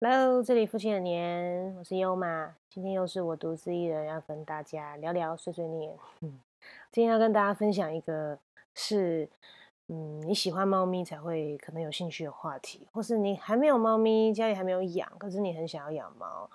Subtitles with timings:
[0.00, 2.54] Hello，这里父亲的年，我是优妈。
[2.68, 5.96] 今天又是我独自一人要跟大家聊聊碎碎念。
[6.90, 8.38] 今天要跟大家分享一个
[8.74, 9.26] 是，
[9.88, 16.50] 嗯，你喜欢猫咪才会可能有兴趣的话题，或是你还没有猫咪，家里还没有养，可是你很想要养猫。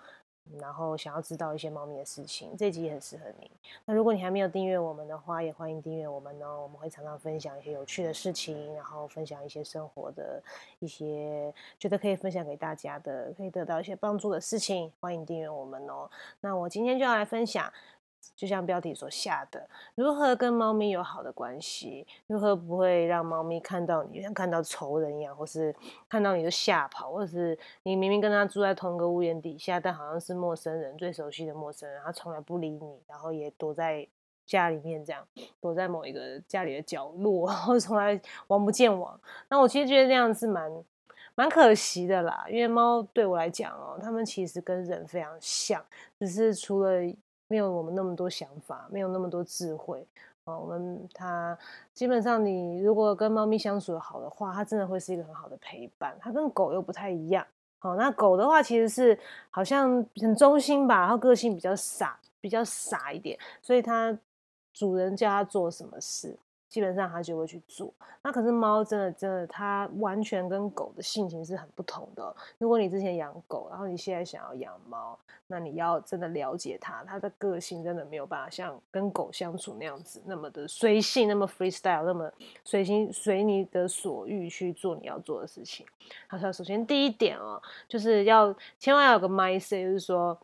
[0.58, 3.52] 然后想要知道一些猫咪的事情，这集也很适合你。
[3.86, 6.62] 那如果你还没有订阅我们的话，也欢迎订阅我们哦。
[6.64, 10.42] 我们会常常分享一些有趣的事情，然后分享一些生活的
[10.80, 14.92] 一些觉得可以分享给大家的，可以得到一些帮助的事情。
[15.00, 16.10] 欢迎订阅我们哦。
[16.42, 17.72] 那我今天就要来分享。
[18.36, 22.08] 就像标题所下的，如何跟猫咪有好的关系？
[22.28, 25.76] 如何不会让猫咪看到你像看到仇人一样，或是
[26.08, 34.08] 看到你就吓跑，或是你明明跟它住在同个屋檐底下，但好像是陌生人，最熟悉的陌生人，它从来不理你，然后也躲在
[34.46, 35.28] 家里面这样，
[35.60, 39.20] 躲在某一个家里的角落，然后从来王不见王。
[39.50, 40.72] 那我其实觉得这样是蛮
[41.36, 45.84] 蛮可惜的啦，因为猫对我来讲哦，它们其实跟人非常像，
[46.18, 47.02] 只是除了。
[47.50, 50.08] 没有我们那么多想法，没有那么多智慧
[50.46, 50.58] 啊。
[50.58, 51.58] 我们它
[51.94, 56.16] 基本上，你如果跟猫咪相处的好的话，它真的会是一个很好的陪伴。
[56.22, 57.46] 它跟狗又不太一样。
[57.80, 59.18] 好，那狗的话其实是
[59.50, 64.18] 好像很忠心吧，然后个性比较傻，比较傻一点，所以它
[64.72, 66.38] 主人叫它做什么事。
[66.70, 67.92] 基本上它就会去做。
[68.22, 72.36] 那可是猫真的真的，它完全跟狗的性情是很不同的。
[72.58, 75.18] 如果你之前养狗，然后你现在想要养猫，
[75.48, 82.32] 那你要真的了解它，它的个性真的没有办法像跟狗相处那样子那么的随性，那么 freestyle，那么
[82.64, 85.86] 随心随你的所欲去做你要做的事情。
[86.28, 90.38] 好，首先第一点哦，就是要千万要有个 mindset，就是说，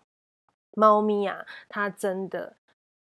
[0.72, 2.56] 猫咪啊，它真的。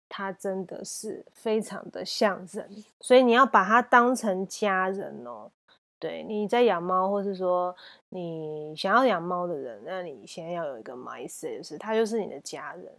[0.09, 5.51] 它真的是非常的像人，所以你要把它当成家人哦。
[5.99, 7.75] 对，你在养猫，或是说
[8.09, 12.91] 你想要养猫的人，那你先要有一个 mindset，就是它就是你的家人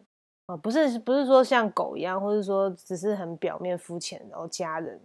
[0.47, 5.01] 哦，不是不是说像狗一样，或者说只是很表面肤浅然后家人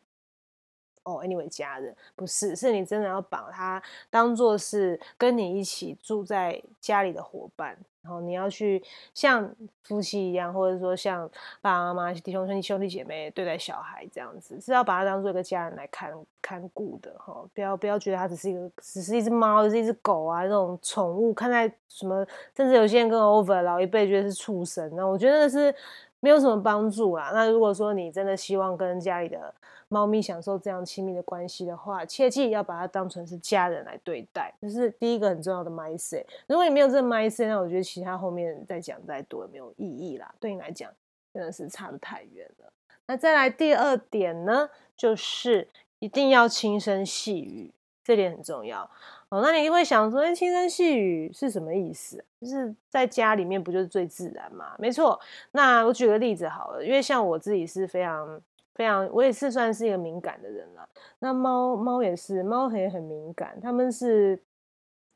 [1.04, 7.78] 哦，anyway 家人不是，是你真的要把它当做是跟你一起住在家里的伙伴。
[8.02, 8.84] 然后你要去
[9.14, 9.50] 像
[9.82, 11.26] 夫妻一样，或者说像
[11.62, 17.46] 爸爸妈妈、弟兄兄弟兄弟姐妹对待小孩这样子，是要把它当做一个家人来看看顾的哈。
[17.54, 25.74] 不要不要觉得它只是一个，只是一只猫，是一只狗啊，这种宠物看待什么，甚至有些人跟 over 老一辈觉得是畜生，那我觉得是
[26.24, 27.32] 没有什么帮助啦。
[27.34, 29.54] 那如果说你真的希望跟家里的
[29.90, 36.24] 猫咪享受这样亲密的关系的话，切记要把它当成是家人来对待，这是第一个很重要的 mindset。
[36.48, 40.34] 如果你没有这个 mindset，那我觉得其他后面再讲再多也没有意义啦。
[40.40, 40.90] 对你来讲，
[41.34, 42.72] 真的是差得太远了。
[43.06, 45.68] 那再来第二点呢，就是
[46.00, 47.70] 一定要轻声细语，
[48.04, 48.90] 这点很重要
[49.30, 49.42] 哦。
[49.42, 52.24] 那你会想说，哎，轻声细语是什么意思？
[52.42, 54.76] 就是在家里面不就是最自然嘛？
[54.78, 55.20] 没错。
[55.52, 58.42] 那我举个例子好了，因为像我自己是非常。
[58.76, 60.90] 非常，我也是算是一个敏感的人了。
[61.20, 63.56] 那猫猫也是，猫也很敏感。
[63.62, 64.42] 他们是，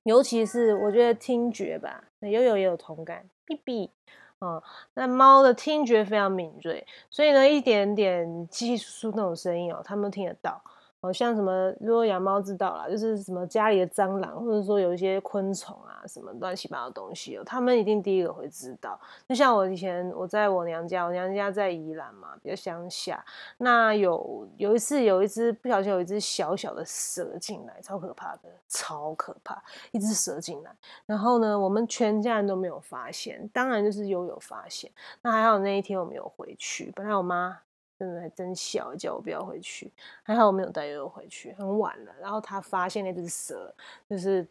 [0.03, 3.27] 尤其是我觉得听觉吧，那悠悠也有同感。
[3.47, 3.89] 哔哔，
[4.37, 4.61] 哦，
[4.93, 10.61] 那猫的听觉非常敏锐，所以呢，一点点叽叽那种声音哦，它们听得到。
[10.99, 18.99] 好像什么，如果养猫知道了，就是什么家里的蟑螂，或者说有一些昆虫啊，什么乱七八糟东西，他们一定第一个会知道。
[19.29, 23.23] 就像我以前我在我娘家，我娘家在宜兰嘛，比较乡下。
[23.57, 30.71] 那有有一次有一只不小心有一只小小的蛇进来，超可怕的，超可怕，一只蛇进来。
[31.05, 34.91] 然后呢，我们全家人都没有发现，当然就是悠悠发现。
[35.21, 37.59] 那还好那一天我没有回去，本来我妈。
[37.97, 39.91] 真的还真小，叫我不要回去。
[40.23, 42.13] 还好我没有带悠悠回去，很晚了。
[42.19, 43.73] 然后他发现那只蛇，
[44.07, 44.47] 就是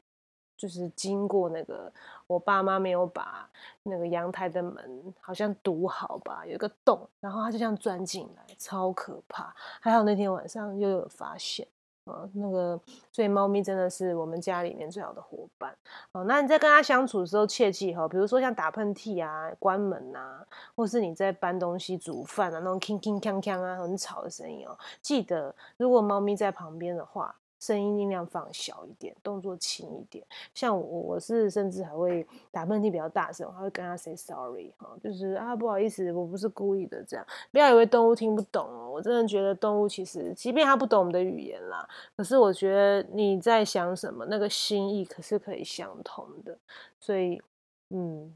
[0.57, 1.93] 就是经过那个
[2.27, 3.49] 我爸妈没有把
[3.83, 9.55] 那个阳台的门好像堵好吧，有一个洞，然后他就这样钻进来，超可怕。
[9.81, 11.67] 还好那天晚上又有发现。
[12.07, 12.81] 啊，那个，
[13.13, 15.77] 所以猫咪真的是我们家里面最好的伙伴。
[16.13, 20.45] 哦，那你在跟它相处的时候，切记哈，比如说像打喷嚏啊、关门呐，
[20.75, 27.35] 或是你在搬东西、煮饭啊，那种铿铿锵锵啊，很吵的声音哦，记得如果猫咪在旁边的话。
[27.67, 30.25] 声音尽量放小一点，动作轻一点。
[30.55, 37.27] 像我，我是甚至还会打喷嚏比较大声，还会跟他 say sorry 哈，就是啊不好意思，我不是故意的这样。
[37.51, 46.57] 不要以为动物听不懂哦，我真的觉得动物其实，即便它不懂我们的语言啦，可是我觉得你在想什么，那个心意可是可以相通的。
[47.01, 47.43] 所以，
[47.91, 48.33] 嗯，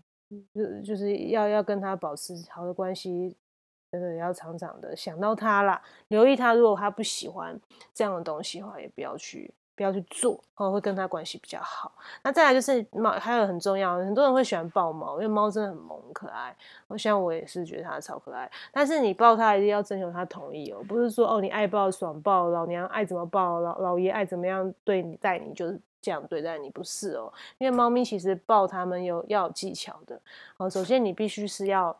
[0.55, 3.37] 就就是要要跟他保持好的关系。
[3.93, 6.55] 真的要常常的想到他啦，留意他。
[6.55, 7.59] 如果他不喜欢
[7.93, 11.91] 这样的东西的话，也不要去不要去做，哦，会跟它关系比较好。
[12.23, 16.55] 那再来就是猫，还有很重要，很多人会喜欢抱猫，因为猫真的很萌可爱。
[16.87, 30.21] 我想我也是觉得它超可爱，但是你抱它一定要征求它同意哦，不是说哦你爱抱爽抱，老娘爱怎么抱，老老爷爱怎么样对你待你就是这样对待你，不是哦，因为猫咪其实抱它们有要有技巧的。
[30.59, 31.99] 哦，首先你必须是要。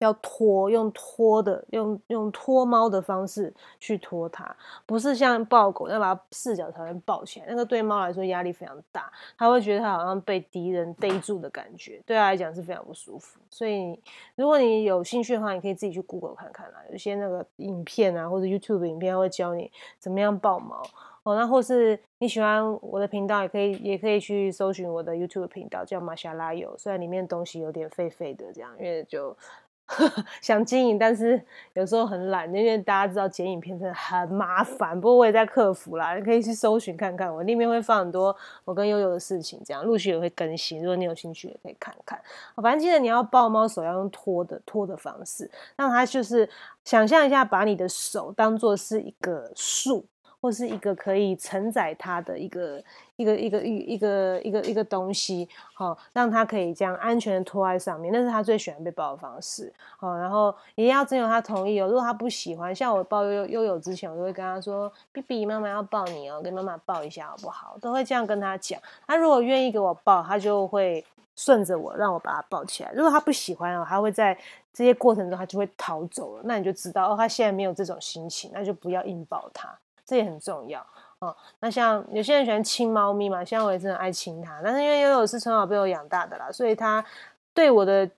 [0.00, 4.54] 要拖，用拖的，用用拖猫的方式去拖它，
[4.84, 13.38] 不是像抱狗要把它四脚才能抱起来，那个对猫来说压力非常大，它会觉得它好像被敌人逮住的感觉，对它来讲是非常不舒服。
[13.50, 14.00] 所以
[14.36, 20.82] 如果你有兴趣的话，你可以自己去 Google 看看啦，有些那个影片啊，或者 YouTube 影片会教你怎么样抱猫
[21.24, 21.36] 哦。
[21.36, 29.36] 那或是你喜欢我的频道，也可以也可以去搜寻我的 YouTube 频道，叫马夏拉油，虽然里面东西有点废废的这样，因为就。
[30.40, 31.42] 想经营，但是
[31.72, 34.98] 有时候很懒，因为大家知道剪影片真的很麻烦。
[35.00, 38.34] 不过我也在克服啦，你可以去搜寻看看，我那边会放很多
[38.64, 40.80] 我跟悠悠的事情，这样陆续也会更新。
[40.80, 42.20] 如果你有兴趣，也可以看看。
[42.56, 46.48] 反正记得你要抱猫手要用拖的拖的方式，让它就是
[46.84, 50.06] 想象一下，把你的手当做是一个树。
[50.40, 52.82] 或是一个可以承载他的一个
[53.16, 61.86] 一个一个一一个一个一个东西，好，让他可以这样安全的拖在上面，那是他最喜欢被抱的方式，好，然后也要征求他同意哦。
[61.86, 68.80] 如果他不喜欢，像我抱悠悠悠之前，我就会跟他说：“B B，妈妈要抱你哦，跟妈妈抱一下好不好？”都会这样跟他讲。
[69.06, 71.04] 他如果愿意给我抱，他就会
[71.36, 72.90] 顺着我，让我把他抱起来。
[72.94, 74.36] 如果他不喜欢哦，他会在
[74.72, 76.42] 这些过程中他就会逃走了。
[76.44, 79.78] 那你就知道哦，他现在没有这种心情，那就不要硬抱他。
[80.10, 80.84] 这也很重要
[81.20, 81.36] 哦。
[81.60, 87.04] 那像有些人喜欢亲猫咪嘛，像我也真的爱亲它，但是因为悠悠是从小被我养大的啦，所以它
[87.54, 88.10] 对我的。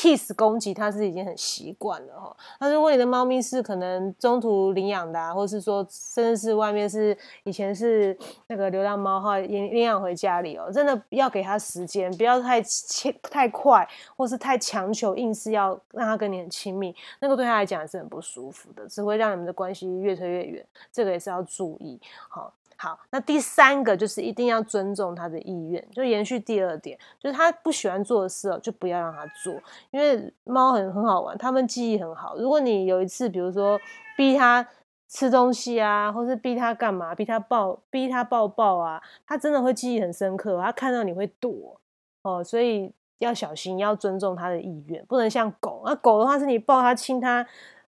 [0.00, 2.34] Kiss 攻击它是已经很习惯了哈。
[2.58, 7.14] 那如果你的猫咪是可能中途领养的啊，或是说甚至是外面是
[7.44, 8.16] 以前是
[8.46, 13.86] 那个流浪猫哈，领领养回家里哦，真的要给它时间，不要太切太快，
[14.16, 20.66] 或是太强求，硬是要让它跟你很亲密，那个对它来讲是很不舒服的，只会让你们的关系越推越远。
[20.90, 22.00] 这个也是要注意
[22.30, 22.50] 好。
[22.82, 29.52] 好，那第三个就是一定要尊重他的意愿，就延续第二点，就是他不喜欢做的事哦，就不要让他做，
[29.90, 32.38] 因为猫很很好玩，他们记忆很好。
[32.38, 33.78] 如果你有一次，比如说
[34.16, 34.66] 逼他
[35.10, 41.78] 吃东西啊，或是逼他干嘛，逼他抱，逼他抱抱啊，他真的会记忆很深刻，他看到你会躲
[42.22, 47.46] 哦，所以要小心，要尊重他的意愿，不能像狗，那狗的话是你抱它亲它，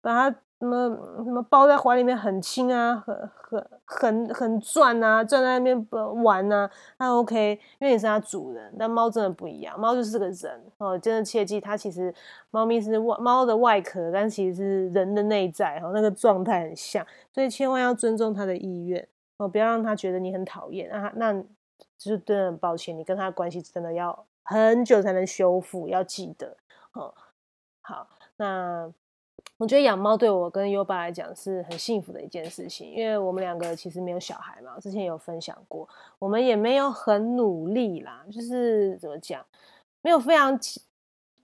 [0.01, 0.35] 把它。
[0.61, 0.87] 什么
[1.23, 5.87] 什么抱在怀里面很轻啊，很很很很转啊，转在那边
[6.21, 6.69] 玩啊，
[6.99, 8.71] 那 OK，因为你是它主人。
[8.77, 12.13] 但猫真的不一样，猫就是个人哦，真的切记，它其实
[12.51, 17.03] 猫咪是外猫的外壳，但其实是人的内在哦，那个状态很像，
[17.33, 21.33] 所以千万要尊重它的意愿哦，不要让它觉得你很讨厌，那那
[21.97, 26.55] 就是真的很抱歉，你跟它的关系真的要很久才能修复，要记得
[26.93, 27.11] 哦。
[27.81, 28.93] 好，那。
[29.61, 35.87] 我觉得养猫对我跟优爸来讲是很幸福的一件事情，因为我们两个其实没有小孩嘛，之前有分享过，
[36.17, 39.45] 我们也没有很努力啦，就是怎么讲，
[40.01, 40.59] 没有非常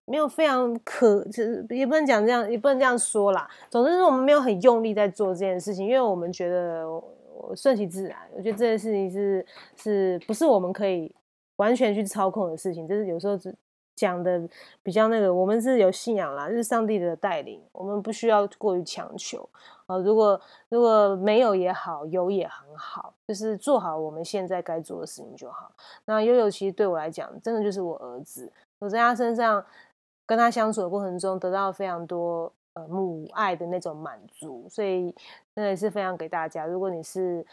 [0.06, 3.48] 没有非常可，就是也不能讲这样，也不能这样说啦。
[3.70, 8.18] 总之是我们没有很用力在做这件事情，因为我们觉得我顺其自然。
[8.36, 11.14] 我觉得这件事情是是不是我们可以
[11.58, 13.54] 完全去操控的事情，就是有时候只。
[13.98, 14.48] 讲的
[14.84, 19.50] 比较那个，我们是有信仰啦，就是上帝的带领，我们不需要过于强求
[19.88, 19.98] 啊。
[19.98, 25.72] 如果如果没有也好，有也很好，就是做好我们现在该做的事情就好。
[26.06, 29.66] 那悠悠其实对我来讲，真的就是我儿子，我在他身上
[30.28, 35.12] 跟他相处的过程中，得到非常多呃母爱的那种满足，所以
[35.56, 36.68] 真的是分享给大家。
[36.68, 37.44] 如果你是。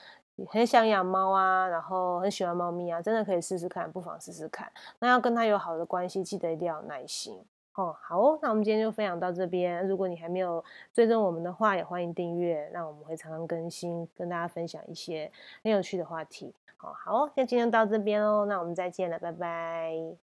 [0.49, 4.71] 很想养猫啊，然后很喜欢猫咪啊，真的可以试试看，不妨试试看。
[4.99, 7.41] 那要跟它有好的关系，记得一定要有耐心
[7.75, 7.95] 哦。
[8.03, 9.87] 好哦，那我们今天就分享到这边。
[9.87, 10.63] 如果你还没有
[10.93, 15.31] 追踪我们的话，也欢迎订阅，那我们会常常更新，跟大家分享一些
[15.63, 16.53] 很有趣的话题。
[16.77, 20.24] 好，好哦，那今天到这边哦，那我们再见了，拜拜。